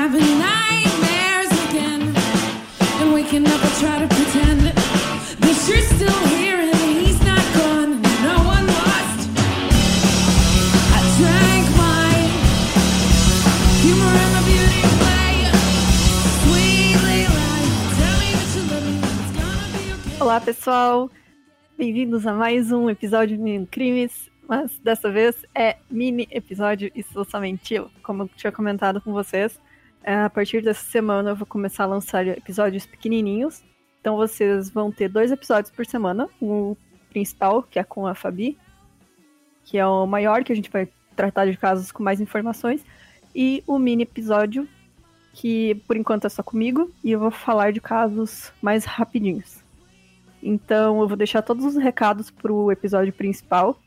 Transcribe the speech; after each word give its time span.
having 0.00 0.38
nightmares 0.38 1.52
again. 1.68 2.00
And 3.00 3.12
waking 3.12 3.46
up, 3.46 3.60
I 3.62 3.70
try 3.82 3.96
to 4.00 4.08
pretend 4.08 4.60
that 5.44 5.56
you're 5.68 5.86
still 5.94 6.20
here 6.34 6.56
and 6.56 6.74
he's 7.04 7.20
not 7.20 7.44
gone. 7.58 7.90
one 8.56 8.66
lost. 8.80 9.20
I 10.96 11.00
drank 11.20 11.66
my 11.84 12.12
humor 13.84 14.14
and 14.24 14.36
beauty. 14.48 14.82
Sweetly. 16.44 17.20
Tell 18.00 18.16
me 18.20 18.28
you 18.32 18.40
love. 18.40 18.40
It's 18.40 18.56
gonna 18.56 20.16
be. 20.16 20.22
Olá, 20.22 20.40
pessoal! 20.40 21.10
Bem-vindos 21.76 22.26
a 22.26 22.32
mais 22.32 22.72
um 22.72 22.88
episódio 22.88 23.36
de 23.36 23.42
Menino 23.42 23.66
Crimes, 23.66 24.30
mas 24.48 24.78
dessa 24.78 25.12
vez 25.12 25.44
é 25.54 25.76
mini 25.90 26.26
episódio 26.30 26.90
e 26.94 27.02
sou 27.02 27.22
somente 27.22 27.74
eu. 27.74 27.90
Como 28.02 28.22
eu 28.22 28.30
tinha 28.34 28.50
comentado 28.50 28.98
com 29.02 29.12
vocês, 29.12 29.60
a 30.04 30.30
partir 30.30 30.62
dessa 30.62 30.84
semana 30.84 31.30
eu 31.30 31.36
vou 31.36 31.46
começar 31.46 31.84
a 31.84 31.88
lançar 31.88 32.26
episódios 32.26 32.86
pequenininhos. 32.86 33.62
Então 34.00 34.16
vocês 34.16 34.70
vão 34.70 34.90
ter 34.90 35.08
dois 35.08 35.30
episódios 35.30 35.70
por 35.70 35.84
semana. 35.84 36.28
O 36.40 36.76
principal, 37.10 37.62
que 37.62 37.78
é 37.78 37.84
com 37.84 38.06
a 38.06 38.14
Fabi, 38.14 38.56
que 39.64 39.78
é 39.78 39.86
o 39.86 40.06
maior, 40.06 40.42
que 40.42 40.52
a 40.52 40.56
gente 40.56 40.70
vai 40.70 40.88
tratar 41.14 41.46
de 41.46 41.56
casos 41.56 41.92
com 41.92 42.02
mais 42.02 42.20
informações. 42.20 42.84
E 43.34 43.62
o 43.66 43.78
mini 43.78 44.04
episódio, 44.04 44.66
que 45.34 45.74
por 45.86 45.96
enquanto 45.96 46.26
é 46.26 46.28
só 46.28 46.42
comigo, 46.42 46.90
e 47.04 47.12
eu 47.12 47.20
vou 47.20 47.30
falar 47.30 47.72
de 47.72 47.80
casos 47.80 48.52
mais 48.62 48.84
rapidinhos. 48.84 49.62
Então 50.42 51.00
eu 51.00 51.06
vou 51.06 51.16
deixar 51.16 51.42
todos 51.42 51.64
os 51.64 51.76
recados 51.76 52.30
pro 52.30 52.72
episódio 52.72 53.12
principal. 53.12 53.78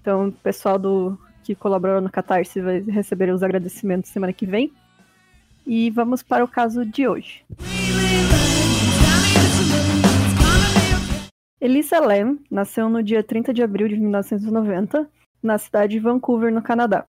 Então 0.00 0.28
o 0.28 0.32
pessoal 0.32 0.78
do 0.78 1.16
que 1.44 1.54
colaborou 1.54 2.00
no 2.00 2.10
Catarse 2.10 2.60
vai 2.60 2.80
receber 2.80 3.32
os 3.32 3.42
agradecimentos 3.42 4.10
semana 4.10 4.32
que 4.32 4.46
vem. 4.46 4.72
E 5.66 5.90
vamos 5.90 6.22
para 6.22 6.44
o 6.44 6.48
caso 6.48 6.84
de 6.84 7.06
hoje. 7.06 7.44
Elisa 11.60 12.00
Lam 12.00 12.38
nasceu 12.50 12.88
no 12.88 13.02
dia 13.02 13.22
30 13.22 13.52
de 13.52 13.62
abril 13.62 13.86
de 13.86 13.96
1990, 13.96 15.08
na 15.42 15.58
cidade 15.58 15.92
de 15.92 16.00
Vancouver, 16.00 16.52
no 16.52 16.62
Canadá. 16.62 17.04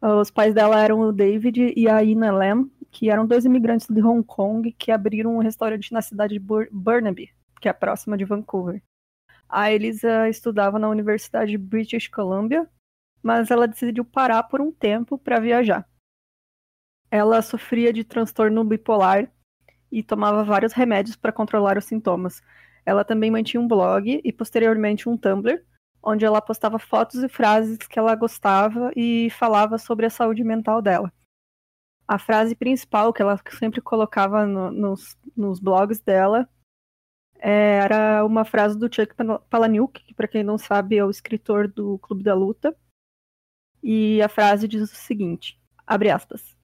Os 0.00 0.30
pais 0.30 0.54
dela 0.54 0.80
eram 0.80 1.00
o 1.00 1.12
David 1.12 1.72
e 1.76 1.88
a 1.88 2.02
Ina 2.02 2.32
Lam, 2.32 2.70
que 2.90 3.10
eram 3.10 3.26
dois 3.26 3.44
imigrantes 3.44 3.86
de 3.88 4.02
Hong 4.02 4.22
Kong 4.24 4.72
que 4.72 4.90
abriram 4.90 5.36
um 5.36 5.40
restaurante 5.40 5.92
na 5.92 6.02
cidade 6.02 6.34
de 6.34 6.40
Bur 6.40 6.68
Burnaby, 6.70 7.30
que 7.60 7.68
é 7.68 7.72
próxima 7.72 8.16
de 8.16 8.24
Vancouver. 8.24 8.82
A 9.48 9.70
Elisa 9.70 10.28
estudava 10.28 10.78
na 10.78 10.88
Universidade 10.88 11.50
de 11.50 11.58
British 11.58 12.08
Columbia, 12.08 12.68
mas 13.22 13.50
ela 13.50 13.68
decidiu 13.68 14.04
parar 14.04 14.42
por 14.44 14.60
um 14.60 14.72
tempo 14.72 15.18
para 15.18 15.38
viajar. 15.38 15.86
Ela 17.12 17.42
sofria 17.42 17.92
de 17.92 18.04
transtorno 18.04 18.64
bipolar 18.64 19.30
e 19.90 20.02
tomava 20.02 20.42
vários 20.42 20.72
remédios 20.72 21.14
para 21.14 21.30
controlar 21.30 21.76
os 21.76 21.84
sintomas. 21.84 22.40
Ela 22.86 23.04
também 23.04 23.30
mantinha 23.30 23.60
um 23.60 23.68
blog 23.68 24.22
e 24.24 24.32
posteriormente 24.32 25.10
um 25.10 25.18
Tumblr, 25.18 25.62
onde 26.02 26.24
ela 26.24 26.40
postava 26.40 26.78
fotos 26.78 27.22
e 27.22 27.28
frases 27.28 27.76
que 27.76 27.98
ela 27.98 28.14
gostava 28.14 28.90
e 28.96 29.28
falava 29.28 29.76
sobre 29.76 30.06
a 30.06 30.10
saúde 30.10 30.42
mental 30.42 30.80
dela. 30.80 31.12
A 32.08 32.18
frase 32.18 32.56
principal 32.56 33.12
que 33.12 33.20
ela 33.20 33.38
sempre 33.58 33.82
colocava 33.82 34.46
no- 34.46 34.70
nos, 34.70 35.18
nos 35.36 35.60
blogs 35.60 36.00
dela 36.00 36.48
é, 37.38 37.80
era 37.84 38.24
uma 38.24 38.46
frase 38.46 38.78
do 38.78 38.92
Chuck 38.92 39.14
Pal- 39.14 39.40
Palahniuk, 39.50 40.02
que 40.02 40.14
para 40.14 40.28
quem 40.28 40.42
não 40.42 40.56
sabe 40.56 40.96
é 40.96 41.04
o 41.04 41.10
escritor 41.10 41.68
do 41.68 41.98
Clube 41.98 42.22
da 42.22 42.34
Luta. 42.34 42.74
E 43.82 44.22
a 44.22 44.30
frase 44.30 44.66
diz 44.66 44.80
o 44.80 44.86
seguinte, 44.86 45.60
abre 45.86 46.08
aspas, 46.08 46.56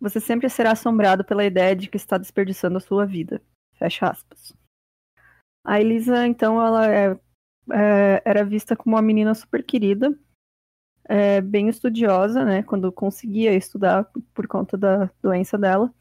você 0.00 0.18
sempre 0.18 0.48
será 0.48 0.72
assombrado 0.72 1.24
pela 1.24 1.44
ideia 1.44 1.76
de 1.76 1.88
que 1.88 1.96
está 1.96 2.16
desperdiçando 2.16 2.78
a 2.78 2.80
sua 2.80 3.04
vida, 3.04 3.42
fecha 3.74 4.08
aspas. 4.08 4.54
A 5.64 5.80
Elisa, 5.80 6.26
então, 6.26 6.60
ela 6.64 6.90
é- 6.90 7.18
é, 7.72 8.22
era 8.24 8.44
vista 8.44 8.74
como 8.74 8.96
uma 8.96 9.02
menina 9.02 9.34
super 9.34 9.62
querida, 9.62 10.18
é, 11.04 11.40
bem 11.40 11.68
estudiosa, 11.68 12.44
né, 12.44 12.62
quando 12.62 12.90
conseguia 12.92 13.54
estudar 13.54 14.10
por 14.32 14.46
conta 14.46 14.76
da 14.78 15.10
doença 15.22 15.58
dela. 15.58 15.92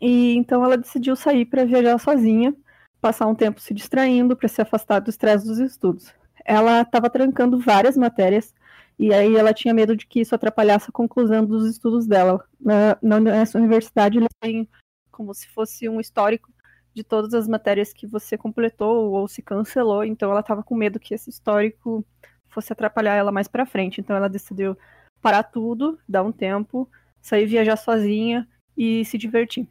E 0.00 0.34
então 0.34 0.64
ela 0.64 0.76
decidiu 0.76 1.14
sair 1.16 1.44
para 1.44 1.64
viajar 1.64 1.98
sozinha, 1.98 2.54
passar 3.00 3.26
um 3.26 3.34
tempo 3.34 3.60
se 3.60 3.72
distraindo 3.72 4.36
para 4.36 4.48
se 4.48 4.60
afastar 4.60 5.00
do 5.00 5.10
estresse 5.10 5.46
dos 5.46 5.58
estudos. 5.58 6.12
Ela 6.44 6.82
estava 6.82 7.10
trancando 7.10 7.58
várias 7.58 7.96
matérias 7.96 8.54
e 8.98 9.14
aí 9.14 9.36
ela 9.36 9.54
tinha 9.54 9.72
medo 9.72 9.96
de 9.96 10.06
que 10.06 10.20
isso 10.20 10.34
atrapalhasse 10.34 10.86
a 10.88 10.92
conclusão 10.92 11.44
dos 11.44 11.68
estudos 11.70 12.06
dela. 12.06 12.44
Na, 12.60 12.98
nessa 13.20 13.56
universidade 13.56 14.18
eles 14.18 14.28
têm 14.40 14.68
como 15.10 15.32
se 15.32 15.48
fosse 15.48 15.88
um 15.88 16.00
histórico 16.00 16.52
de 16.92 17.04
todas 17.04 17.32
as 17.32 17.46
matérias 17.46 17.92
que 17.92 18.06
você 18.06 18.36
completou 18.36 19.12
ou 19.12 19.28
se 19.28 19.40
cancelou, 19.40 20.02
então 20.02 20.30
ela 20.30 20.40
estava 20.40 20.64
com 20.64 20.74
medo 20.74 20.98
que 20.98 21.14
esse 21.14 21.30
histórico 21.30 22.04
fosse 22.48 22.72
atrapalhar 22.72 23.14
ela 23.14 23.30
mais 23.30 23.46
para 23.46 23.66
frente. 23.66 24.00
Então 24.00 24.16
ela 24.16 24.28
decidiu 24.28 24.76
parar 25.22 25.44
tudo, 25.44 25.98
dar 26.08 26.24
um 26.24 26.32
tempo, 26.32 26.90
sair 27.20 27.46
viajar 27.46 27.76
sozinha 27.76 28.48
e 28.76 29.04
se 29.04 29.16
divertir. 29.16 29.68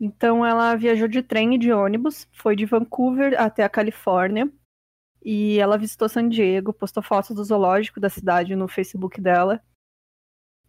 Então 0.00 0.46
ela 0.46 0.76
viajou 0.76 1.08
de 1.08 1.22
trem 1.22 1.56
e 1.56 1.58
de 1.58 1.72
ônibus, 1.72 2.28
foi 2.32 2.54
de 2.54 2.64
Vancouver 2.64 3.34
até 3.40 3.64
a 3.64 3.68
Califórnia 3.68 4.48
e 5.22 5.58
ela 5.58 5.78
visitou 5.78 6.08
San 6.08 6.28
Diego, 6.28 6.72
postou 6.72 7.02
fotos 7.02 7.34
do 7.34 7.44
zoológico 7.44 8.00
da 8.00 8.08
cidade 8.08 8.54
no 8.54 8.68
Facebook 8.68 9.20
dela. 9.20 9.62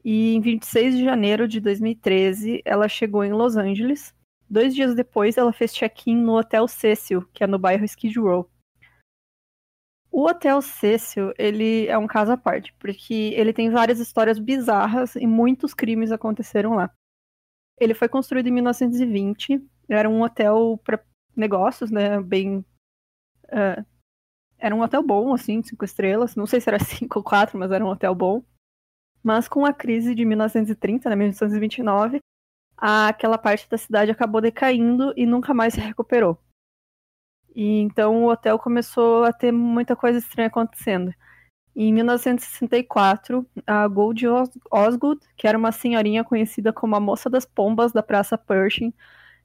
E 0.03 0.33
em 0.35 0.41
26 0.41 0.97
de 0.97 1.03
janeiro 1.03 1.47
de 1.47 1.59
2013, 1.59 2.61
ela 2.65 2.87
chegou 2.87 3.23
em 3.23 3.33
Los 3.33 3.57
Angeles. 3.57 4.13
Dois 4.49 4.73
dias 4.73 4.95
depois, 4.95 5.37
ela 5.37 5.53
fez 5.53 5.73
check-in 5.73 6.15
no 6.15 6.37
Hotel 6.37 6.67
Cecil, 6.67 7.27
que 7.33 7.43
é 7.43 7.47
no 7.47 7.59
bairro 7.59 7.85
Skid 7.85 8.17
Row. 8.19 8.49
O 10.11 10.27
Hotel 10.27 10.61
Cecil, 10.61 11.31
ele 11.37 11.85
é 11.87 11.97
um 11.97 12.07
caso 12.07 12.31
à 12.31 12.37
parte, 12.37 12.73
porque 12.79 13.13
ele 13.35 13.53
tem 13.53 13.69
várias 13.69 13.99
histórias 13.99 14.39
bizarras 14.39 15.15
e 15.15 15.27
muitos 15.27 15.73
crimes 15.73 16.11
aconteceram 16.11 16.73
lá. 16.73 16.91
Ele 17.79 17.93
foi 17.93 18.09
construído 18.09 18.47
em 18.47 18.51
1920, 18.51 19.63
era 19.87 20.09
um 20.09 20.21
hotel 20.23 20.79
para 20.83 21.03
negócios, 21.35 21.91
né, 21.91 22.19
bem... 22.19 22.65
eh, 23.49 23.85
era 24.59 24.75
um 24.75 24.81
hotel 24.81 25.01
bom, 25.01 25.33
assim, 25.33 25.61
cinco 25.63 25.85
estrelas, 25.85 26.35
não 26.35 26.45
sei 26.45 26.61
se 26.61 26.69
era 26.69 26.79
cinco 26.83 27.19
ou 27.19 27.23
quatro, 27.23 27.57
mas 27.57 27.71
era 27.71 27.83
um 27.83 27.89
hotel 27.89 28.13
bom. 28.13 28.43
Mas 29.23 29.47
com 29.47 29.65
a 29.65 29.73
crise 29.73 30.15
de 30.15 30.23
1930, 30.25 31.09
né, 31.09 31.15
1929, 31.15 32.19
aquela 32.77 33.37
parte 33.37 33.69
da 33.69 33.77
cidade 33.77 34.11
acabou 34.11 34.41
decaindo 34.41 35.13
e 35.17 35.25
nunca 35.25 35.53
mais 35.53 35.73
se 35.73 35.79
recuperou. 35.79 36.37
E 37.55 37.79
então 37.81 38.23
o 38.23 38.29
hotel 38.29 38.57
começou 38.57 39.23
a 39.25 39.33
ter 39.33 39.51
muita 39.51 39.95
coisa 39.95 40.19
estranha 40.19 40.47
acontecendo. 40.47 41.13
Em 41.75 41.93
1964, 41.93 43.45
a 43.65 43.87
Goldie 43.87 44.27
Os- 44.27 44.49
Osgood, 44.71 45.21
que 45.35 45.47
era 45.47 45.57
uma 45.57 45.71
senhorinha 45.71 46.23
conhecida 46.23 46.73
como 46.73 46.95
a 46.95 46.99
moça 46.99 47.29
das 47.29 47.45
pombas 47.45 47.91
da 47.91 48.03
Praça 48.03 48.37
Pershing, 48.37 48.93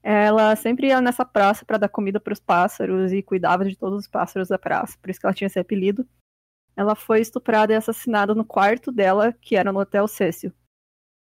ela 0.06 0.54
sempre 0.54 0.88
ia 0.88 1.00
nessa 1.00 1.24
praça 1.24 1.64
para 1.64 1.78
dar 1.78 1.88
comida 1.88 2.20
para 2.20 2.34
os 2.34 2.38
pássaros 2.38 3.10
e 3.10 3.22
cuidava 3.22 3.64
de 3.64 3.74
todos 3.74 4.00
os 4.00 4.06
pássaros 4.06 4.48
da 4.48 4.58
praça, 4.58 4.98
por 5.00 5.08
isso 5.08 5.18
que 5.18 5.24
ela 5.24 5.34
tinha 5.34 5.46
esse 5.46 5.58
apelido. 5.58 6.06
Ela 6.76 6.94
foi 6.94 7.20
estuprada 7.20 7.72
e 7.72 7.76
assassinada 7.76 8.34
no 8.34 8.44
quarto 8.44 8.92
dela, 8.92 9.32
que 9.32 9.56
era 9.56 9.72
no 9.72 9.80
Hotel 9.80 10.06
Cecil. 10.06 10.52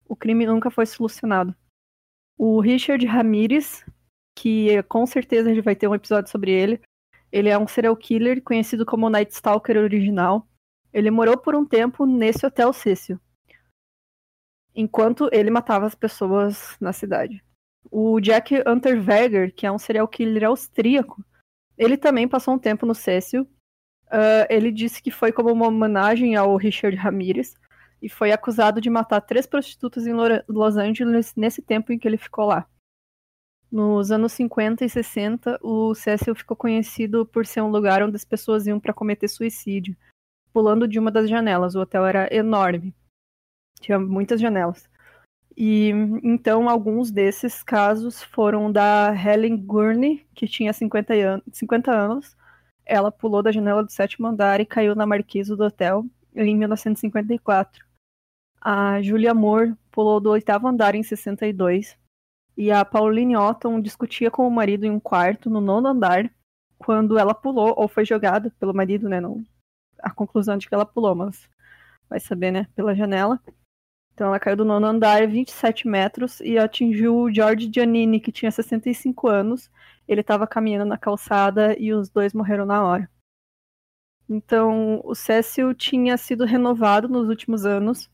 O 0.07 0.15
crime 0.15 0.45
nunca 0.45 0.69
foi 0.69 0.85
solucionado. 0.85 1.55
O 2.37 2.59
Richard 2.59 3.03
Ramirez, 3.03 3.83
que 4.37 4.83
com 4.83 5.07
certeza 5.07 5.49
a 5.49 5.53
gente 5.55 5.63
vai 5.63 5.75
ter 5.75 5.87
um 5.87 5.95
episódio 5.95 6.29
sobre 6.29 6.51
ele, 6.51 6.79
ele 7.31 7.49
é 7.49 7.57
um 7.57 7.67
serial 7.67 7.95
killer 7.95 8.43
conhecido 8.43 8.85
como 8.85 9.09
Night 9.09 9.33
Stalker 9.33 9.77
original. 9.77 10.47
Ele 10.93 11.09
morou 11.09 11.35
por 11.35 11.55
um 11.55 11.65
tempo 11.65 12.05
nesse 12.05 12.45
Hotel 12.45 12.71
Cecil, 12.71 13.19
enquanto 14.75 15.29
ele 15.31 15.49
matava 15.49 15.87
as 15.87 15.95
pessoas 15.95 16.77
na 16.79 16.93
cidade. 16.93 17.43
O 17.89 18.19
Jack 18.19 18.63
Unterweger, 18.67 19.53
que 19.53 19.65
é 19.65 19.71
um 19.71 19.79
serial 19.79 20.07
killer 20.07 20.45
austríaco, 20.45 21.23
ele 21.77 21.97
também 21.97 22.27
passou 22.27 22.53
um 22.53 22.59
tempo 22.59 22.85
no 22.85 22.95
Cecil. 22.95 23.47
Ah, 24.09 24.47
ele 24.49 24.71
disse 24.71 25.01
que 25.01 25.11
foi 25.11 25.31
como 25.31 25.51
uma 25.51 25.67
homenagem 25.67 26.35
ao 26.35 26.55
Richard 26.55 26.95
Ramirez 26.95 27.55
e 28.01 28.09
foi 28.09 28.31
acusado 28.31 28.79
de 28.79 28.89
matar 28.89 29.21
três 29.21 29.45
prostitutas 29.45 30.05
em 30.07 30.13
Los 30.47 30.77
Angeles 30.77 31.33
nesse 31.35 31.61
tempo 31.61 31.91
em 31.91 31.99
que 31.99 32.07
ele 32.07 32.17
ficou 32.17 32.45
lá. 32.45 32.67
Nos 33.69 34.11
anos 34.11 34.31
50 34.31 34.85
e 34.85 34.89
60, 34.89 35.59
o 35.61 35.93
Cecil 35.93 36.33
ficou 36.33 36.55
conhecido 36.55 37.25
por 37.25 37.45
ser 37.45 37.61
um 37.61 37.69
lugar 37.69 38.01
onde 38.01 38.15
as 38.15 38.23
pessoas 38.23 38.65
iam 38.65 38.79
para 38.79 38.93
cometer 38.93 39.27
suicídio, 39.27 39.95
pulando 40.53 40.87
de 40.87 40.97
uma 40.97 41.11
das 41.11 41.29
janelas. 41.29 41.75
O 41.75 41.81
hotel 41.81 42.05
era 42.05 42.33
enorme, 42.33 42.95
tinha 43.81 43.99
muitas 43.99 44.39
janelas. 44.39 44.87
E 45.59 45.89
então 46.23 46.69
alguns 46.69 47.09
desses 47.09 47.63
casos 47.63 48.21
foram 48.21 48.71
da 48.71 49.11
Helen 49.11 49.57
Gurney, 49.57 50.23
que 50.35 50.47
tinha 50.47 50.71
50, 50.71 51.13
an 51.15 51.41
50 51.51 51.91
anos. 51.91 52.37
Ela 52.85 53.11
pulou 53.11 53.41
da 53.41 53.51
janela 53.51 53.83
do 53.83 53.91
sétimo 53.91 54.27
andar 54.27 54.61
e 54.61 54.65
caiu 54.65 54.93
na 54.95 55.07
marquise 55.07 55.55
do 55.55 55.63
hotel 55.63 56.05
em 56.35 56.55
1954. 56.55 57.83
A 58.61 59.01
Julia 59.01 59.33
Moore 59.33 59.73
pulou 59.89 60.19
do 60.19 60.29
oitavo 60.29 60.67
andar 60.67 60.93
em 60.93 61.01
62 61.01 61.97
e 62.55 62.71
a 62.71 62.85
Pauline 62.85 63.35
Otton 63.35 63.81
discutia 63.81 64.29
com 64.29 64.47
o 64.47 64.51
marido 64.51 64.85
em 64.85 64.91
um 64.91 64.99
quarto 64.99 65.49
no 65.49 65.59
nono 65.59 65.87
andar 65.87 66.31
quando 66.77 67.17
ela 67.17 67.33
pulou 67.33 67.73
ou 67.75 67.87
foi 67.87 68.05
jogada 68.05 68.53
pelo 68.59 68.75
marido, 68.75 69.09
né? 69.09 69.19
Não, 69.19 69.43
a 69.99 70.11
conclusão 70.11 70.55
de 70.55 70.67
que 70.67 70.75
ela 70.75 70.85
pulou, 70.85 71.15
mas 71.15 71.49
vai 72.07 72.19
saber, 72.19 72.51
né? 72.51 72.67
Pela 72.75 72.93
janela. 72.93 73.41
Então 74.17 74.29
ela 74.29 74.39
caiu 74.39 74.55
do 74.57 74.65
nono 74.65 74.87
andar 74.87 75.27
27 75.27 75.87
metros 75.87 76.39
e 76.39 76.57
atingiu 76.57 77.15
o 77.15 77.31
George 77.31 77.69
Giannini, 77.71 78.19
que 78.19 78.31
tinha 78.31 78.49
65 78.49 79.27
anos. 79.27 79.69
Ele 80.07 80.21
estava 80.21 80.47
caminhando 80.47 80.85
na 80.85 80.97
calçada 80.97 81.77
e 81.77 81.93
os 81.93 82.09
dois 82.09 82.33
morreram 82.33 82.65
na 82.65 82.83
hora. 82.83 83.07
Então 84.27 85.01
o 85.03 85.13
Cecil 85.13 85.71
tinha 85.75 86.17
sido 86.17 86.45
renovado 86.45 87.07
nos 87.07 87.29
últimos 87.29 87.63
anos, 87.63 88.09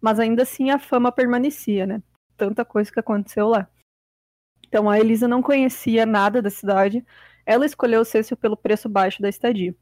mas 0.00 0.18
ainda 0.18 0.42
assim 0.42 0.70
a 0.70 0.80
fama 0.80 1.12
permanecia, 1.12 1.86
né? 1.86 2.02
Tanta 2.36 2.64
coisa 2.64 2.90
que 2.90 2.98
aconteceu 2.98 3.46
lá. 3.46 3.68
Então 4.66 4.90
a 4.90 4.98
Elisa 4.98 5.28
não 5.28 5.40
conhecia 5.40 6.04
nada 6.04 6.42
da 6.42 6.50
cidade. 6.50 7.06
Ela 7.46 7.64
escolheu 7.64 8.00
o 8.00 8.04
Cecil 8.04 8.36
pelo 8.36 8.56
preço 8.56 8.88
baixo 8.88 9.22
da 9.22 9.28
estadia. 9.28 9.76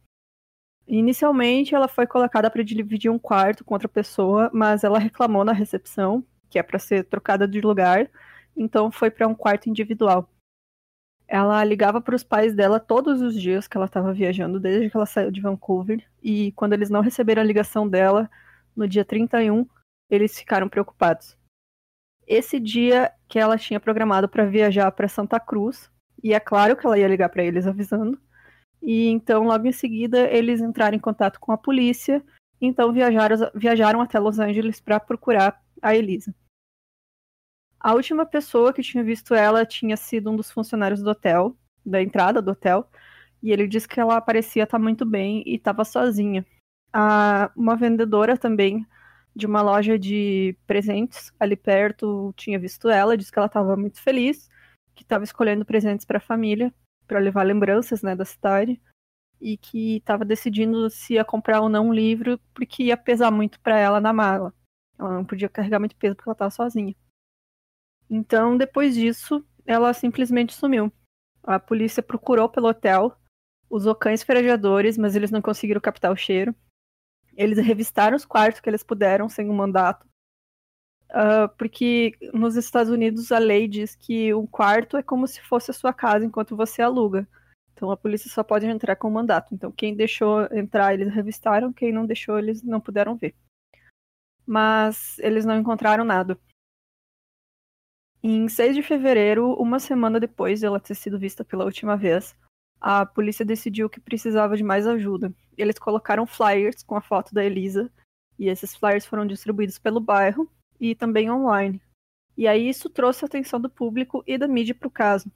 Inicialmente, 0.87 1.75
ela 1.75 1.89
foi 1.89 2.07
colocada 2.07 2.51
para 2.51 2.63
dividir 2.63 3.11
um 3.11 3.19
quarto 3.19 3.65
com 3.65 3.75
outra 3.75 3.89
pessoa, 3.89 4.51
mas 4.53 4.85
ela 4.85 4.99
reclamou 4.99 5.45
na 5.45 5.53
recepção, 5.53 6.25
que 6.51 6.59
é 6.59 6.63
para 6.63 6.79
ser 6.79 7.05
trocada 7.05 7.49
de 7.49 7.61
lugar, 7.61 8.11
então 8.57 8.91
foi 8.91 9.11
para 9.11 9.27
um 9.27 9.35
quarto 9.35 9.69
individual. 9.69 10.31
Ela 11.27 11.65
ligava 11.65 12.03
para 12.03 12.15
os 12.15 12.23
pais 12.23 12.55
dela 12.55 12.79
todos 12.79 13.23
os 13.23 13.41
dias 13.41 13.67
que 13.67 13.77
ela 13.77 13.87
estava 13.87 14.13
viajando, 14.13 14.61
desde 14.61 14.91
que 14.91 14.97
ela 14.97 15.07
saiu 15.07 15.31
de 15.31 15.41
Vancouver, 15.41 16.05
e 16.23 16.53
quando 16.53 16.75
eles 16.75 16.91
não 16.91 17.01
receberam 17.01 17.41
a 17.41 17.47
ligação 17.47 17.89
dela, 17.89 18.31
no 18.77 18.87
dia 18.87 19.05
31, 19.05 19.67
eles 20.11 20.39
ficaram 20.39 20.69
preocupados. 20.69 21.37
Esse 22.27 22.61
dia 22.61 23.11
que 23.27 23.39
ela 23.39 23.57
tinha 23.57 23.81
programado 23.81 24.29
para 24.29 24.45
viajar 24.45 24.91
para 24.93 25.09
Santa 25.09 25.41
Cruz, 25.41 25.91
e 26.23 26.35
é 26.35 26.41
claro 26.41 26.77
que 26.77 26.87
ela 26.87 26.99
ia 26.99 27.09
ligar 27.09 27.31
para 27.31 27.43
eles 27.43 27.67
avisando, 27.67 28.21
e 28.85 29.09
então, 29.09 29.45
logo 29.45 29.67
em 29.67 29.73
seguida, 29.73 30.31
eles 30.31 30.61
entraram 30.61 30.95
em 30.95 31.01
contato 31.01 31.41
com 31.41 31.51
a 31.51 31.57
polícia. 31.57 32.23
Então, 32.61 32.93
viajaram, 32.93 33.51
viajaram 33.55 34.01
até 34.03 34.19
Los 34.19 34.39
Angeles 34.39 34.79
para 34.79 35.01
procurar 35.01 35.59
a 35.81 35.97
Elisa. 35.97 36.35
A 37.81 37.95
última 37.95 38.27
pessoa 38.27 38.75
que 38.75 38.83
tinha 38.83 39.03
visto 39.03 39.35
ela 39.35 39.65
tinha 39.65 39.97
sido 39.97 40.31
um 40.31 40.37
dos 40.37 40.51
funcionários 40.51 41.03
do 41.03 41.09
hotel, 41.09 41.57
da 41.85 42.03
entrada 42.03 42.43
do 42.43 42.51
hotel, 42.51 42.87
e 43.43 43.53
ele 43.53 43.67
disse 43.67 43.89
que 43.89 43.99
ela 43.99 44.21
parecia 44.21 44.65
estar 44.65 44.79
muito 44.79 45.07
bem 45.07 45.43
e 45.47 45.55
estava 45.57 45.83
sozinha. 45.83 46.45
A, 46.93 47.51
uma 47.57 47.77
vendedora 47.77 48.37
também 48.37 48.87
de 49.35 49.47
uma 49.47 49.63
loja 49.63 49.99
de 49.99 50.57
presentes 50.67 51.33
ali 51.41 51.57
perto 51.57 52.35
tinha 52.37 52.59
visto 52.59 52.89
ela, 52.91 53.17
disse 53.17 53.33
que 53.33 53.39
ela 53.39 53.47
estava 53.47 53.77
muito 53.77 54.01
feliz, 54.03 54.49
que 54.95 55.03
estava 55.03 55.25
escolhendo 55.25 55.65
presentes 55.65 56.05
para 56.05 56.19
a 56.19 56.21
família 56.21 56.73
para 57.07 57.19
levar 57.19 57.43
lembranças 57.43 58.03
né, 58.03 58.15
da 58.17 58.25
cidade 58.25 58.81
e 59.41 59.57
que 59.57 59.97
estava 59.97 60.25
decidindo 60.25 60.89
se 60.89 61.15
ia 61.15 61.25
comprar 61.25 61.61
ou 61.61 61.69
não 61.69 61.89
um 61.89 61.93
livro 61.93 62.39
porque 62.55 62.85
ia 62.85 62.97
pesar 62.97 63.31
muito 63.31 63.61
para 63.61 63.79
ela 63.79 64.01
na 64.01 64.13
mala. 64.13 64.55
Ela 64.99 65.13
não 65.15 65.25
podia 65.25 65.49
carregar 65.49 65.79
muito 65.79 65.97
peso 65.97 66.15
porque 66.17 66.29
ela 66.29 66.35
estava 66.35 66.51
sozinha. 66.51 66.95
Então, 68.09 68.57
depois 68.57 68.95
disso, 68.95 69.45
ela 69.67 69.93
simplesmente 69.93 70.55
sumiu. 70.55 70.93
A 71.43 71.59
polícia 71.59 72.03
procurou 72.03 72.49
pelo 72.49 72.69
hotel, 72.69 73.17
usou 73.69 73.95
cães 73.95 74.23
farejadores, 74.23 74.97
mas 74.97 75.17
eles 75.17 75.31
não 75.31 75.43
conseguiram 75.43 75.81
captar 75.81 76.13
o 76.13 76.17
cheiro. 76.17 76.55
Eles 77.37 77.59
revistaram 77.59 78.17
os 78.17 78.25
quartos 78.25 78.61
que 78.61 78.71
eles 78.71 78.83
puderam 78.83 79.29
sem 79.29 79.51
um 79.51 79.55
mandato, 79.55 80.07
Uh, 81.11 81.49
porque 81.57 82.13
nos 82.33 82.57
Estados 82.57 82.91
Unidos 82.91 83.31
a 83.31 83.39
lei 83.39 83.69
diz 83.69 83.95
que 83.95 84.35
um 84.35 84.47
quarto 84.47 84.97
é 84.97 85.03
como 85.03 85.29
se 85.29 85.41
fosse 85.43 85.71
a 85.71 85.75
sua 85.75 85.93
casa 85.93 86.25
enquanto 86.25 86.57
você 86.57 86.83
aluga. 86.83 87.29
Então 87.73 87.91
a 87.91 87.97
polícia 87.97 88.31
só 88.31 88.43
pode 88.43 88.67
entrar 88.67 88.97
com 88.97 89.11
mandato. 89.11 89.55
Então 89.55 89.71
quem 89.71 89.95
deixou 89.95 90.43
entrar, 90.53 90.95
eles 90.95 91.13
revistaram, 91.13 91.73
quem 91.73 91.93
não 91.93 92.07
deixou, 92.07 92.39
eles 92.39 92.63
não 92.63 92.81
puderam 92.81 93.17
ver. 93.17 93.35
Mas 94.47 95.19
eles 95.21 95.45
não 95.45 95.59
encontraram 95.59 96.05
nada. 96.05 96.39
Em 98.23 98.49
6 98.49 98.75
de 98.75 98.83
fevereiro, 98.83 99.53
uma 99.55 99.79
semana 99.79 100.19
depois 100.19 100.61
de 100.61 100.67
ela 100.67 100.81
ter 100.81 100.95
sido 100.95 101.19
vista 101.19 101.45
pela 101.45 101.65
última 101.65 101.95
vez, 101.97 102.35
a 102.81 103.05
polícia 103.05 103.45
decidiu 103.45 103.89
que 103.89 104.01
precisava 104.01 104.57
de 104.57 104.65
mais 104.65 104.87
ajuda. 104.87 105.33
Eles 105.57 105.79
colocaram 105.79 106.27
flyers 106.27 106.83
com 106.83 106.97
a 106.97 107.03
foto 107.03 107.35
da 107.35 107.45
Elisa, 107.45 107.91
e 108.39 108.49
esses 108.49 108.75
flyers 108.75 109.07
foram 109.07 109.27
distribuídos 109.27 109.79
pelo 109.79 110.01
bairro, 110.01 110.51
e 110.81 110.95
também 110.95 111.31
online. 111.31 111.81
E 112.37 112.49
aí 112.49 112.69
isso 112.69 112.91
trouxe 112.91 113.25
a 113.25 113.27
atenção 113.27 113.61
do 113.61 113.71
público 113.71 114.23
e 114.27 114.37
da 114.37 114.49
mídia 114.49 114.75
para 114.75 114.89
o 114.89 114.91
caso. 114.91 115.31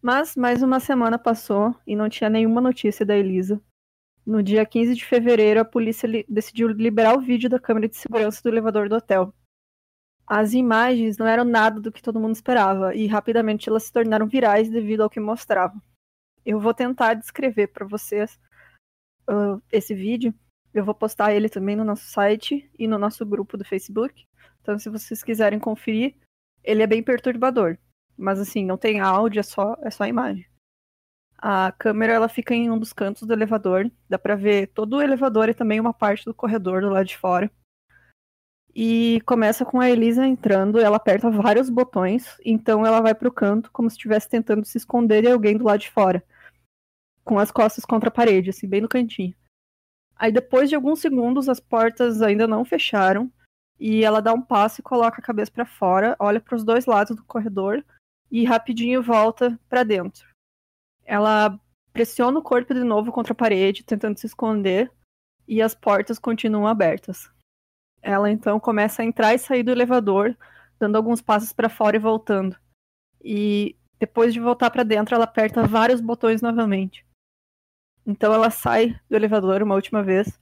Mas 0.00 0.36
mais 0.36 0.62
uma 0.62 0.80
semana 0.80 1.18
passou 1.18 1.74
e 1.86 1.96
não 1.96 2.08
tinha 2.08 2.28
nenhuma 2.28 2.60
notícia 2.60 3.04
da 3.04 3.16
Elisa. 3.16 3.60
No 4.26 4.42
dia 4.42 4.64
15 4.64 4.94
de 4.94 5.04
fevereiro, 5.04 5.60
a 5.60 5.64
polícia 5.64 6.06
li 6.06 6.24
decidiu 6.28 6.68
liberar 6.68 7.16
o 7.16 7.20
vídeo 7.20 7.48
da 7.48 7.60
câmera 7.60 7.88
de 7.88 7.96
segurança 7.96 8.42
do 8.42 8.48
elevador 8.48 8.88
do 8.88 8.96
hotel. 8.96 9.34
As 10.26 10.54
imagens 10.54 11.18
não 11.18 11.26
eram 11.26 11.44
nada 11.44 11.80
do 11.80 11.92
que 11.92 12.02
todo 12.02 12.18
mundo 12.18 12.34
esperava 12.34 12.94
e 12.94 13.06
rapidamente 13.06 13.68
elas 13.68 13.84
se 13.84 13.92
tornaram 13.92 14.26
virais 14.26 14.70
devido 14.70 15.02
ao 15.02 15.10
que 15.10 15.20
mostravam. 15.20 15.80
Eu 16.44 16.58
vou 16.58 16.72
tentar 16.72 17.14
descrever 17.14 17.68
para 17.68 17.86
vocês 17.86 18.38
uh, 19.28 19.62
esse 19.70 19.94
vídeo 19.94 20.34
eu 20.74 20.84
vou 20.84 20.94
postar 20.94 21.32
ele 21.32 21.48
também 21.48 21.76
no 21.76 21.84
nosso 21.84 22.06
site 22.06 22.68
e 22.76 22.88
no 22.88 22.98
nosso 22.98 23.24
grupo 23.24 23.56
do 23.56 23.64
Facebook. 23.64 24.26
Então, 24.60 24.78
se 24.78 24.90
vocês 24.90 25.22
quiserem 25.22 25.58
conferir, 25.58 26.16
ele 26.64 26.82
é 26.82 26.86
bem 26.86 27.02
perturbador. 27.02 27.78
Mas 28.16 28.40
assim, 28.40 28.64
não 28.64 28.76
tem 28.76 29.00
áudio, 29.00 29.40
é 29.40 29.42
só, 29.42 29.76
é 29.82 29.90
só 29.90 30.04
imagem. 30.04 30.46
A 31.38 31.72
câmera 31.72 32.14
ela 32.14 32.28
fica 32.28 32.54
em 32.54 32.70
um 32.70 32.78
dos 32.78 32.92
cantos 32.92 33.22
do 33.22 33.32
elevador. 33.32 33.90
Dá 34.08 34.18
pra 34.18 34.34
ver 34.34 34.68
todo 34.68 34.96
o 34.96 35.02
elevador 35.02 35.48
e 35.48 35.54
também 35.54 35.78
uma 35.78 35.94
parte 35.94 36.24
do 36.24 36.34
corredor 36.34 36.80
do 36.80 36.88
lado 36.88 37.06
de 37.06 37.16
fora. 37.16 37.50
E 38.74 39.20
começa 39.24 39.64
com 39.64 39.78
a 39.78 39.88
Elisa 39.88 40.26
entrando, 40.26 40.80
ela 40.80 40.96
aperta 40.96 41.30
vários 41.30 41.70
botões, 41.70 42.36
então 42.44 42.84
ela 42.84 43.00
vai 43.00 43.14
pro 43.14 43.30
canto 43.30 43.70
como 43.70 43.88
se 43.88 43.94
estivesse 43.94 44.28
tentando 44.28 44.64
se 44.64 44.76
esconder 44.76 45.22
de 45.22 45.30
alguém 45.30 45.56
do 45.56 45.64
lado 45.64 45.78
de 45.78 45.90
fora. 45.90 46.24
Com 47.22 47.38
as 47.38 47.52
costas 47.52 47.84
contra 47.84 48.08
a 48.08 48.12
parede, 48.12 48.50
assim, 48.50 48.66
bem 48.66 48.80
no 48.80 48.88
cantinho. 48.88 49.32
Aí 50.24 50.32
depois 50.32 50.70
de 50.70 50.74
alguns 50.74 51.00
segundos 51.00 51.50
as 51.50 51.60
portas 51.60 52.22
ainda 52.22 52.48
não 52.48 52.64
fecharam 52.64 53.30
e 53.78 54.02
ela 54.02 54.22
dá 54.22 54.32
um 54.32 54.40
passo 54.40 54.80
e 54.80 54.82
coloca 54.82 55.20
a 55.20 55.22
cabeça 55.22 55.52
para 55.52 55.66
fora, 55.66 56.16
olha 56.18 56.40
para 56.40 56.56
os 56.56 56.64
dois 56.64 56.86
lados 56.86 57.14
do 57.14 57.22
corredor 57.24 57.84
e 58.30 58.42
rapidinho 58.42 59.02
volta 59.02 59.60
para 59.68 59.82
dentro. 59.82 60.26
Ela 61.04 61.60
pressiona 61.92 62.38
o 62.38 62.42
corpo 62.42 62.72
de 62.72 62.82
novo 62.82 63.12
contra 63.12 63.34
a 63.34 63.36
parede, 63.36 63.84
tentando 63.84 64.18
se 64.18 64.24
esconder, 64.24 64.90
e 65.46 65.60
as 65.60 65.74
portas 65.74 66.18
continuam 66.18 66.66
abertas. 66.66 67.30
Ela 68.00 68.30
então 68.30 68.58
começa 68.58 69.02
a 69.02 69.04
entrar 69.04 69.34
e 69.34 69.38
sair 69.38 69.62
do 69.62 69.72
elevador, 69.72 70.34
dando 70.78 70.96
alguns 70.96 71.20
passos 71.20 71.52
para 71.52 71.68
fora 71.68 71.96
e 71.96 72.00
voltando. 72.00 72.56
E 73.22 73.76
depois 74.00 74.32
de 74.32 74.40
voltar 74.40 74.70
para 74.70 74.84
dentro, 74.84 75.14
ela 75.14 75.24
aperta 75.24 75.66
vários 75.66 76.00
botões 76.00 76.40
novamente. 76.40 77.04
Então 78.06 78.32
ela 78.32 78.50
sai 78.50 78.98
do 79.08 79.16
elevador 79.16 79.62
uma 79.62 79.74
última 79.74 80.02
vez, 80.02 80.38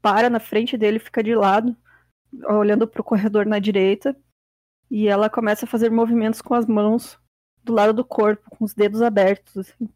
para 0.00 0.30
na 0.30 0.40
frente 0.40 0.76
dele, 0.76 0.98
fica 0.98 1.22
de 1.22 1.34
lado, 1.34 1.76
olhando 2.48 2.86
para 2.86 3.00
o 3.00 3.04
corredor 3.04 3.46
na 3.46 3.58
direita, 3.58 4.16
e 4.90 5.08
ela 5.08 5.30
começa 5.30 5.64
a 5.64 5.68
fazer 5.68 5.90
movimentos 5.90 6.42
com 6.42 6.54
as 6.54 6.66
mãos 6.66 7.18
do 7.64 7.72
lado 7.72 7.92
do 7.92 8.04
corpo, 8.04 8.50
com 8.50 8.64
os 8.64 8.74
dedos 8.74 9.00
abertos. 9.00 9.56
Assim. 9.56 9.88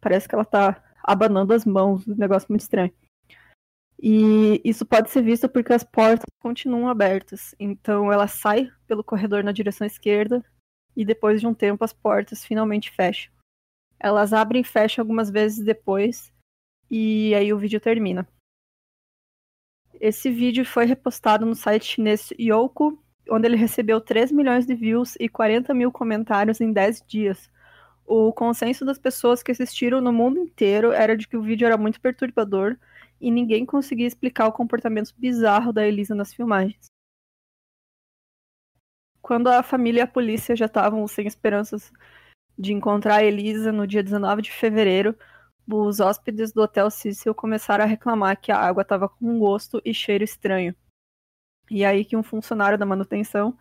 Parece 0.00 0.28
que 0.28 0.34
ela 0.34 0.42
está 0.42 0.82
abanando 1.02 1.52
as 1.52 1.64
mãos, 1.64 2.06
um 2.06 2.14
negócio 2.14 2.46
muito 2.48 2.62
estranho. 2.62 2.92
E 4.00 4.60
isso 4.64 4.86
pode 4.86 5.10
ser 5.10 5.22
visto 5.22 5.48
porque 5.48 5.72
as 5.72 5.82
portas 5.82 6.26
continuam 6.40 6.88
abertas. 6.88 7.54
Então 7.58 8.12
ela 8.12 8.28
sai 8.28 8.70
pelo 8.86 9.02
corredor 9.02 9.42
na 9.42 9.52
direção 9.52 9.86
esquerda 9.86 10.44
e 10.96 11.04
depois 11.04 11.40
de 11.40 11.46
um 11.46 11.54
tempo 11.54 11.84
as 11.84 11.92
portas 11.92 12.44
finalmente 12.44 12.90
fecham. 12.90 13.32
Elas 13.98 14.32
abrem 14.32 14.62
e 14.62 14.64
fecham 14.64 15.02
algumas 15.02 15.30
vezes 15.30 15.64
depois 15.64 16.32
e 16.90 17.34
aí 17.34 17.52
o 17.52 17.58
vídeo 17.58 17.80
termina. 17.80 18.26
Esse 20.00 20.30
vídeo 20.30 20.64
foi 20.64 20.84
repostado 20.84 21.44
no 21.44 21.54
site 21.54 21.84
chinês 21.84 22.30
Youku, 22.38 23.02
onde 23.28 23.46
ele 23.46 23.56
recebeu 23.56 24.00
3 24.00 24.30
milhões 24.32 24.66
de 24.66 24.74
views 24.74 25.16
e 25.18 25.28
40 25.28 25.74
mil 25.74 25.90
comentários 25.90 26.60
em 26.60 26.72
10 26.72 27.04
dias. 27.06 27.50
O 28.06 28.32
consenso 28.32 28.84
das 28.84 28.98
pessoas 28.98 29.42
que 29.42 29.52
assistiram 29.52 30.00
no 30.00 30.12
mundo 30.12 30.38
inteiro 30.38 30.92
era 30.92 31.16
de 31.16 31.28
que 31.28 31.36
o 31.36 31.42
vídeo 31.42 31.66
era 31.66 31.76
muito 31.76 32.00
perturbador 32.00 32.76
e 33.20 33.30
ninguém 33.30 33.66
conseguia 33.66 34.06
explicar 34.06 34.46
o 34.46 34.52
comportamento 34.52 35.12
bizarro 35.18 35.72
da 35.72 35.86
Elisa 35.86 36.14
nas 36.14 36.32
filmagens. 36.32 36.86
Quando 39.20 39.48
a 39.48 39.62
família 39.62 40.00
e 40.00 40.02
a 40.02 40.06
polícia 40.06 40.56
já 40.56 40.66
estavam 40.66 41.06
sem 41.06 41.26
esperanças 41.26 41.92
de 42.58 42.72
encontrar 42.72 43.16
a 43.16 43.24
Elisa 43.24 43.70
no 43.70 43.86
dia 43.86 44.02
19 44.02 44.42
de 44.42 44.50
fevereiro, 44.50 45.14
os 45.70 46.00
hóspedes 46.00 46.52
do 46.52 46.62
Hotel 46.62 46.90
Cecil 46.90 47.34
começaram 47.34 47.84
a 47.84 47.86
reclamar 47.86 48.40
que 48.40 48.50
a 48.50 48.58
água 48.58 48.82
estava 48.82 49.08
com 49.08 49.26
um 49.26 49.38
gosto 49.38 49.82
e 49.84 49.92
cheiro 49.92 50.24
estranho. 50.24 50.74
E 51.70 51.84
aí 51.84 52.04
que 52.04 52.16
um 52.16 52.22
funcionário 52.22 52.78
da 52.78 52.86
manutenção, 52.86 53.56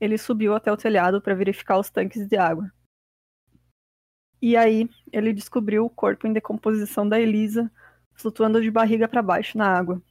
ele 0.00 0.16
subiu 0.16 0.54
até 0.54 0.72
o 0.72 0.76
telhado 0.76 1.20
para 1.20 1.34
verificar 1.34 1.78
os 1.78 1.90
tanques 1.90 2.26
de 2.26 2.36
água. 2.36 2.72
E 4.40 4.56
aí 4.56 4.88
ele 5.12 5.34
descobriu 5.34 5.84
o 5.84 5.90
corpo 5.90 6.26
em 6.26 6.32
decomposição 6.32 7.06
da 7.06 7.20
Elisa, 7.20 7.70
flutuando 8.14 8.62
de 8.62 8.70
barriga 8.70 9.06
para 9.06 9.22
baixo 9.22 9.58
na 9.58 9.66
água. 9.66 10.02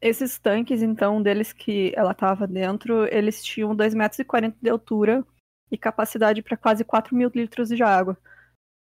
Esses 0.00 0.38
tanques, 0.38 0.80
então, 0.80 1.20
deles 1.20 1.52
que 1.52 1.92
ela 1.96 2.12
estava 2.12 2.46
dentro, 2.46 3.04
eles 3.12 3.42
tinham 3.42 3.74
2,40 3.74 3.96
metros 3.96 4.60
de 4.62 4.70
altura 4.70 5.26
e 5.72 5.76
capacidade 5.76 6.40
para 6.40 6.56
quase 6.56 6.84
4 6.84 7.16
mil 7.16 7.28
litros 7.34 7.68
de 7.68 7.82
água. 7.82 8.16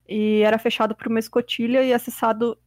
E 0.08 0.42
era 0.42 0.58
fechado 0.58 0.96
por 0.96 1.08
uma 1.08 1.20
escotilha 1.20 1.84
e 1.84 1.94
acessado 1.94 2.58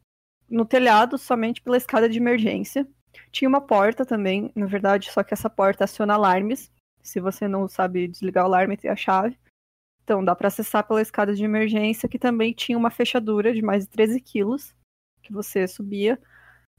no 0.49 0.65
telhado 0.65 1.19
somente 1.19 1.61
pela 1.63 1.77
escada 1.77 2.09
de 2.09 2.19
emergência. 2.19 2.87
Tinha 3.31 3.49
uma 3.49 3.61
porta 3.61 4.05
também, 4.05 4.51
na 4.55 4.67
verdade, 4.67 5.11
só 5.11 5.23
que 5.23 5.35
essa 5.35 5.51
porta 5.51 5.85
aciona 5.85 6.15
alarmes. 6.15 6.71
Se 7.03 7.21
você 7.21 7.47
não 7.47 7.69
sabe 7.69 8.09
desligar 8.09 8.45
o 8.45 8.47
alarme, 8.47 8.77
tem 8.77 8.91
a 8.91 8.97
chave. 8.97 9.39
Então, 10.03 10.25
dá 10.25 10.35
para 10.35 10.49
acessar 10.49 10.87
pela 10.87 11.03
escada 11.03 11.35
de 11.35 11.45
emergência, 11.45 12.09
que 12.09 12.19
também 12.19 12.53
tinha 12.53 12.79
uma 12.79 12.91
fechadura 12.91 13.53
de 13.53 13.61
mais 13.61 13.85
de 13.85 13.91
13 13.91 14.21
quilos, 14.21 14.75
que 15.23 15.33
você 15.33 15.69
subia 15.69 16.19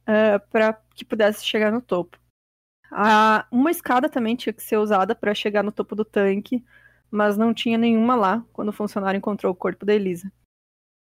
uh, 0.08 0.12
eh, 0.12 0.40
para 0.50 0.74
que 0.96 1.06
pudesse 1.06 1.46
chegar 1.46 1.72
no 1.72 1.82
topo. 1.82 2.20
Uma 3.52 3.70
escada 3.70 4.10
também 4.10 4.36
tinha 4.36 4.52
que 4.52 4.64
ser 4.64 4.78
usada 4.78 5.14
para 5.14 5.36
chegar 5.36 5.64
no 5.64 5.72
topo 5.72 5.96
do 5.96 6.04
tanque, 6.04 6.66
mas 7.12 7.38
não 7.38 7.54
tinha 7.54 7.78
nenhuma 7.78 8.16
lá 8.16 8.44
quando 8.52 8.70
o 8.70 8.74
funcionário 8.74 9.20
encontrou 9.20 9.52
o 9.52 9.56
corpo 9.56 9.86
da 9.86 9.94
Elisa. 9.94 10.32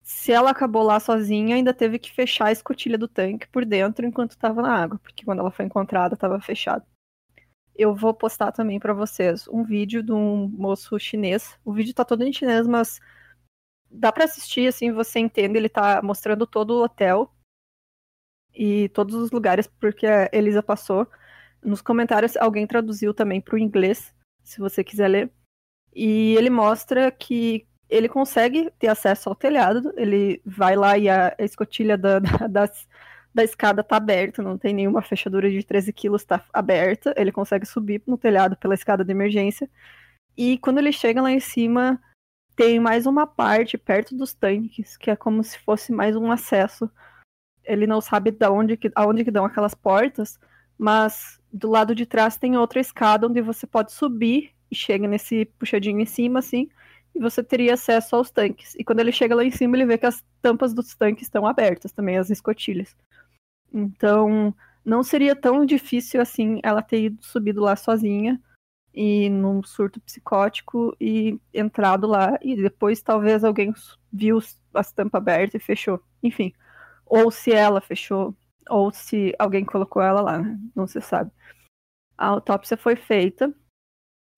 Se 0.03 0.33
ela 0.33 0.51
acabou 0.51 0.83
lá 0.83 0.99
sozinha, 0.99 1.55
ainda 1.57 1.73
teve 1.73 1.99
que 1.99 2.11
fechar 2.13 2.47
a 2.47 2.53
escotilha 2.53 2.99
do 2.99 3.07
tanque 3.07 3.47
por 3.49 3.65
dentro 3.65 4.05
enquanto 4.05 4.33
estava 4.33 4.61
na 4.61 4.75
água, 4.75 4.99
porque 4.99 5.25
quando 5.25 5.39
ela 5.39 5.51
foi 5.51 5.65
encontrada 5.65 6.15
estava 6.15 6.41
fechado. 6.41 6.85
Eu 7.75 7.95
vou 7.95 8.13
postar 8.13 8.53
também 8.53 8.79
para 8.79 8.93
vocês 8.93 9.49
um 9.49 9.65
vídeo 9.65 10.03
de 10.03 10.13
um 10.13 10.49
moço 10.49 10.99
chinês. 10.99 11.59
O 11.65 11.73
vídeo 11.73 11.95
tá 11.95 12.05
todo 12.05 12.23
em 12.23 12.33
chinês, 12.33 12.67
mas 12.67 13.01
dá 13.91 14.13
para 14.13 14.25
assistir 14.25 14.67
assim, 14.69 14.93
você 14.93 15.21
entende, 15.21 15.57
ele 15.57 15.69
tá 15.69 16.03
mostrando 16.03 16.47
todo 16.47 16.73
o 16.73 16.85
hotel 16.85 17.33
e 18.55 18.89
todos 18.91 19.15
os 19.15 19.31
lugares 19.31 19.67
porque 19.67 20.07
a 20.07 20.29
Elisa 20.33 20.63
passou. 20.63 21.07
Nos 21.63 21.81
comentários 21.81 22.37
alguém 22.37 22.67
traduziu 22.67 23.15
também 23.15 23.41
para 23.41 23.55
o 23.55 23.59
inglês, 23.59 24.15
se 24.43 24.59
você 24.59 24.83
quiser 24.83 25.09
ler. 25.09 25.33
E 25.95 26.35
ele 26.37 26.51
mostra 26.51 27.11
que 27.11 27.67
ele 27.93 28.09
consegue 28.09 28.71
ter 28.79 28.89
acesso 28.89 29.29
ao 29.29 29.35
telhado, 29.35 29.93
ele 29.97 30.41
vai 30.45 30.77
lá 30.77 30.97
e 30.99 31.09
a 31.09 31.35
escotilha 31.39 31.97
da, 31.99 32.19
da, 32.19 32.47
das, 32.49 32.89
da 33.35 33.45
escada 33.45 33.81
está 33.83 33.97
aberta, 33.97 34.43
não 34.43 34.59
tem 34.59 34.75
nenhuma 34.75 35.03
fechadura 35.03 35.51
de 35.51 35.63
13 35.63 35.93
quilos, 35.93 36.23
está 36.23 36.45
aberta, 36.53 37.15
ele 37.17 37.33
consegue 37.33 37.67
subir 37.67 38.03
no 38.07 38.19
telhado 38.19 38.57
pela 38.57 38.75
escada 38.75 39.05
de 39.05 39.11
emergência. 39.11 39.69
E 40.37 40.59
quando 40.59 40.79
ele 40.79 40.93
chega 40.93 41.21
lá 41.21 41.31
em 41.31 41.41
cima, 41.41 42.01
tem 42.57 42.81
mais 42.81 43.07
uma 43.07 43.27
parte 43.27 43.77
perto 43.77 44.17
dos 44.17 44.33
tanques, 44.35 44.97
que 44.97 45.11
é 45.11 45.17
como 45.17 45.43
se 45.45 45.59
fosse 45.59 45.93
mais 45.93 46.17
um 46.17 46.31
acesso 46.31 46.91
ele 47.65 47.87
não 47.87 48.01
sabe 48.01 48.31
de 48.31 48.49
onde 48.49 48.77
que, 48.77 48.91
aonde 48.95 49.25
que 49.25 49.31
dão 49.31 49.45
aquelas 49.45 49.75
portas, 49.75 50.39
mas 50.77 51.41
do 51.53 51.71
lado 51.71 51.95
de 51.95 52.07
trás 52.07 52.37
tem 52.37 52.57
outra 52.57 52.81
escada 52.81 53.27
onde 53.27 53.41
você 53.41 53.67
pode 53.67 53.93
subir 53.93 54.53
e 54.71 54.75
chega 54.75 55.07
nesse 55.07 55.45
puxadinho 55.59 56.01
em 56.01 56.07
cima, 56.07 56.39
assim, 56.39 56.69
e 57.15 57.21
você 57.21 57.43
teria 57.43 57.75
acesso 57.75 58.17
aos 58.17 58.31
tanques. 58.31 58.75
E 58.75 58.85
quando 58.85 59.01
ele 59.01 59.13
chega 59.13 59.35
lá 59.35 59.45
em 59.45 59.51
cima, 59.51 59.77
ele 59.77 59.87
vê 59.87 59.99
que 59.99 60.07
as 60.07 60.25
tampas 60.41 60.73
dos 60.73 60.95
tanques 60.95 61.25
estão 61.25 61.47
abertas 61.47 61.93
também, 61.93 62.17
as 62.17 62.31
escotilhas. 62.31 62.97
Então, 63.73 64.55
não 64.85 65.03
seria 65.03 65.37
tão 65.37 65.65
difícil 65.65 66.21
assim 66.21 66.61
ela 66.63 66.83
ter 66.83 67.05
ido 67.05 67.25
subido 67.25 67.61
lá 67.61 67.77
sozinha 67.77 68.41
e 68.95 69.31
num 69.31 69.63
surto 69.63 70.01
psicótico 70.01 70.95
e 71.01 71.41
entrado 71.55 72.07
lá 72.07 72.39
e 72.43 72.57
depois 72.57 73.01
talvez 73.01 73.43
alguém 73.43 73.73
viu 74.13 74.39
as 74.75 74.93
tampas 74.93 75.19
abertas 75.19 75.63
e 75.63 75.65
fechou. 75.65 76.03
Enfim, 76.23 76.53
ou 77.07 77.31
se 77.31 77.53
ela 77.53 77.81
fechou, 77.81 78.37
ou 78.69 78.93
se 78.93 79.35
alguém 79.39 79.65
colocou 79.65 80.03
ela 80.03 80.21
lá, 80.21 80.39
né? 80.39 80.59
não 80.75 80.87
se 80.87 81.01
sabe. 81.01 81.31
A 82.17 82.27
autópsia 82.27 82.77
foi 82.77 82.97
feita 82.97 83.55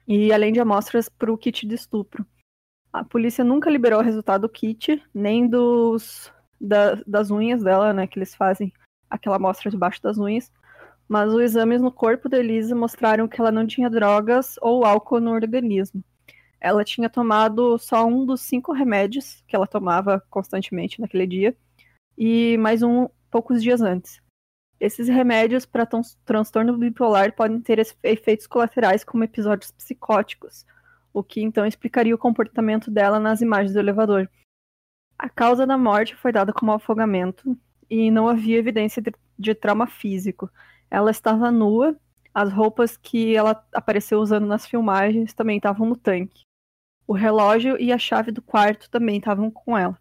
e 0.07 0.33
além 0.33 0.53
de 0.53 0.61
amostras 0.61 1.09
para 1.09 1.33
o 1.33 1.39
kit 1.39 1.67
de 1.67 1.75
estupro. 1.75 2.27
A 2.95 3.03
polícia 3.03 3.43
nunca 3.43 3.69
liberou 3.69 3.99
o 3.99 4.05
resultado 4.05 4.43
do 4.43 4.49
kit, 4.49 5.03
nem 5.13 5.49
dos 5.49 6.33
da, 6.61 6.95
das 7.05 7.29
unhas 7.29 7.61
dela, 7.61 7.93
né, 7.93 8.07
que 8.07 8.17
eles 8.17 8.37
fazem 8.37 8.73
aquela 9.11 9.35
amostra 9.35 9.69
debaixo 9.69 10.01
das 10.01 10.17
unhas, 10.17 10.53
mas 11.09 11.29
os 11.33 11.43
exames 11.43 11.83
no 11.83 11.91
corpo 11.91 12.29
da 12.29 12.39
Elisa 12.39 12.73
mostraram 12.73 13.27
que 13.27 13.41
ela 13.41 13.51
não 13.51 13.67
tinha 13.67 13.91
drogas 13.91 14.55
ou 14.63 14.85
álcool 14.85 15.19
no 15.19 15.33
organismo. 15.33 16.05
Ela 16.61 16.85
tinha 16.85 17.11
tomado 17.11 17.77
só 17.79 18.07
um 18.07 18.25
dos 18.25 18.43
cinco 18.43 18.73
remédios 18.73 19.43
que 19.49 19.57
ela 19.57 19.67
tomava 19.67 20.23
constantemente 20.31 21.01
naquele 21.01 21.27
dia, 21.27 21.57
e 22.17 22.57
mais 22.59 22.81
um 22.81 23.09
poucos 23.29 23.61
dias 23.61 23.81
antes. 23.81 24.23
Esses 24.79 25.09
remédios 25.09 25.67
para 25.67 25.89
transtorno 26.25 26.79
bipolar 26.79 27.35
podem 27.35 27.61
ter 27.61 27.85
efeitos 28.05 28.47
colaterais 28.47 29.03
como 29.03 29.25
episódios 29.25 29.73
psicóticos, 29.73 30.65
o 31.15 31.23
que 31.23 31.41
então 31.41 31.65
explicaria 31.65 32.15
o 32.15 32.19
comportamento 32.19 32.91
dela 32.91 33.21
nas 33.21 33.41
imagens 33.41 33.73
do 33.73 33.79
elevador. 33.79 34.29
A 35.17 35.29
causa 35.29 35.65
da 35.65 35.79
morte 35.79 36.17
foi 36.17 36.33
dada 36.33 36.53
como 36.53 36.73
afogamento 36.73 37.57
e 37.89 38.11
não 38.11 38.29
havia 38.29 38.59
evidência 38.59 39.01
de, 39.01 39.13
de 39.39 39.55
trauma 39.55 39.87
físico. 39.87 40.51
Ela 40.91 41.13
estava 41.13 41.53
nua, 41.53 41.97
as 42.35 42.53
roupas 42.53 42.97
que 42.97 43.35
ela 43.35 43.65
apareceu 43.73 44.19
usando 44.19 44.47
nas 44.47 44.67
filmagens 44.67 45.33
também 45.33 45.57
estavam 45.57 45.89
no 45.89 45.97
tanque. 45.97 46.43
O 47.07 47.13
relógio 47.13 47.81
e 47.81 47.93
a 47.93 47.99
chave 47.99 48.33
do 48.33 48.43
quarto 48.43 48.91
também 48.91 49.19
estavam 49.19 49.51
com 49.51 49.79
ela. 49.79 49.97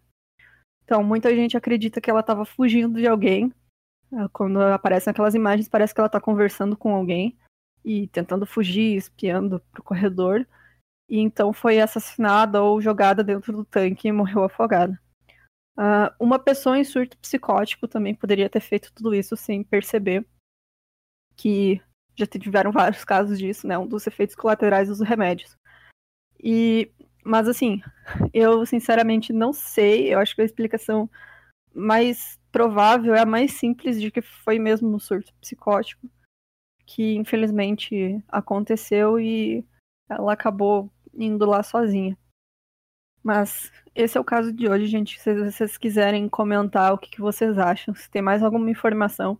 Então, 0.84 1.02
muita 1.02 1.34
gente 1.34 1.56
acredita 1.56 2.00
que 2.00 2.10
ela 2.10 2.20
estava 2.20 2.44
fugindo 2.44 2.98
de 3.00 3.06
alguém. 3.06 3.52
Ah, 4.12 4.28
quando 4.32 4.60
aparecem 4.60 5.10
aquelas 5.10 5.34
imagens, 5.34 5.68
parece 5.68 5.94
que 5.94 6.00
ela 6.00 6.08
está 6.08 6.20
conversando 6.20 6.76
com 6.76 6.94
alguém 6.94 7.38
e 7.84 8.08
tentando 8.08 8.46
fugir, 8.46 8.96
espiando 8.96 9.60
para 9.70 9.80
o 9.80 9.84
corredor. 9.84 10.46
E 11.14 11.18
então 11.20 11.52
foi 11.52 11.78
assassinada 11.78 12.60
ou 12.60 12.80
jogada 12.80 13.22
dentro 13.22 13.52
do 13.52 13.64
tanque 13.64 14.08
e 14.08 14.12
morreu 14.12 14.42
afogada. 14.42 15.00
Uh, 15.78 16.10
uma 16.18 16.40
pessoa 16.40 16.76
em 16.76 16.82
surto 16.82 17.16
psicótico 17.18 17.86
também 17.86 18.16
poderia 18.16 18.50
ter 18.50 18.58
feito 18.58 18.92
tudo 18.92 19.14
isso 19.14 19.36
sem 19.36 19.62
perceber 19.62 20.26
que 21.36 21.80
já 22.16 22.26
tiveram 22.26 22.72
vários 22.72 23.04
casos 23.06 23.38
disso, 23.38 23.64
né? 23.64 23.78
Um 23.78 23.86
dos 23.86 24.04
efeitos 24.08 24.34
colaterais 24.34 24.88
dos 24.88 24.98
remédios. 24.98 25.56
E 26.42 26.90
mas 27.24 27.46
assim, 27.46 27.80
eu 28.32 28.66
sinceramente 28.66 29.32
não 29.32 29.52
sei. 29.52 30.12
Eu 30.12 30.18
acho 30.18 30.34
que 30.34 30.42
a 30.42 30.44
explicação 30.44 31.08
mais 31.72 32.40
provável 32.50 33.14
é 33.14 33.20
a 33.20 33.26
mais 33.26 33.52
simples 33.52 34.00
de 34.00 34.10
que 34.10 34.20
foi 34.20 34.58
mesmo 34.58 34.92
um 34.92 34.98
surto 34.98 35.32
psicótico 35.40 36.10
que 36.84 37.14
infelizmente 37.14 38.20
aconteceu 38.26 39.20
e 39.20 39.64
ela 40.10 40.32
acabou 40.32 40.90
indo 41.16 41.44
lá 41.46 41.62
sozinha. 41.62 42.16
Mas 43.22 43.72
esse 43.94 44.18
é 44.18 44.20
o 44.20 44.24
caso 44.24 44.52
de 44.52 44.68
hoje, 44.68 44.86
gente. 44.86 45.18
Se 45.18 45.34
vocês 45.34 45.78
quiserem 45.78 46.28
comentar 46.28 46.92
o 46.92 46.98
que, 46.98 47.10
que 47.10 47.20
vocês 47.20 47.56
acham, 47.58 47.94
se 47.94 48.10
tem 48.10 48.20
mais 48.20 48.42
alguma 48.42 48.70
informação, 48.70 49.38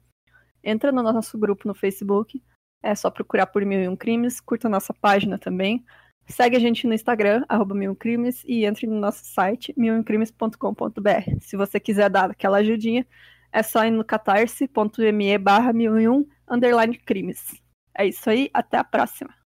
entra 0.62 0.90
no 0.90 1.02
nosso 1.02 1.38
grupo 1.38 1.68
no 1.68 1.74
Facebook. 1.74 2.42
É 2.82 2.94
só 2.94 3.10
procurar 3.10 3.46
por 3.46 3.64
Mil 3.64 3.80
e 3.82 3.88
Um 3.88 3.96
Crimes, 3.96 4.40
curta 4.40 4.68
nossa 4.68 4.94
página 4.94 5.38
também. 5.38 5.84
Segue 6.26 6.56
a 6.56 6.60
gente 6.60 6.86
no 6.86 6.94
Instagram, 6.94 7.44
arroba 7.48 7.74
milcrimes, 7.74 8.42
e 8.46 8.64
entre 8.64 8.86
no 8.86 8.98
nosso 8.98 9.24
site, 9.24 9.74
milcrimes.com.br. 9.76 11.40
Se 11.40 11.56
você 11.56 11.78
quiser 11.78 12.08
dar 12.08 12.30
aquela 12.30 12.58
ajudinha, 12.58 13.06
é 13.52 13.62
só 13.62 13.84
ir 13.84 13.90
no 13.90 14.04
catarse.me 14.04 15.38
barra 15.38 15.72
underline 16.48 16.98
crimes. 16.98 17.62
É 17.96 18.06
isso 18.06 18.28
aí, 18.28 18.50
até 18.52 18.78
a 18.78 18.84
próxima. 18.84 19.43